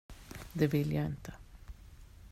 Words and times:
Det 0.53 0.67
vill 0.67 0.91
jag 0.93 1.05
inte. 1.05 1.31